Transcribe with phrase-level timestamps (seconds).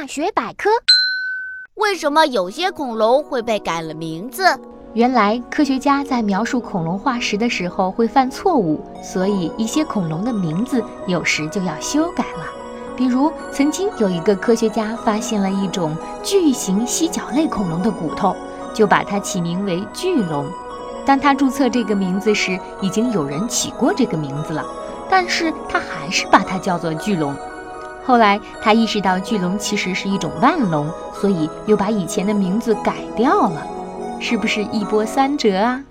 [0.00, 0.70] 大学百科：
[1.74, 4.44] 为什么有些恐龙会被改了名字？
[4.94, 12.46] 原来科学家在描述恐龙化石的时候会犯错误，所以一些恐龙的名字有时就要修改了。
[12.96, 18.36] 比如，曾经有一个科学家发现了一种巨型犀角类恐龙的骨头，
[18.72, 20.46] 就把它起名为巨龙。
[21.04, 24.64] 当他注册这个名字时，已经有人起过这个名字了，
[25.10, 27.34] 但是他还是把它叫做巨龙。
[28.08, 33.62] 后来他意识到巨龙其实是一种腕龙，所以又把以前的名字改掉了。
[34.18, 35.84] 是不是一波三折啊？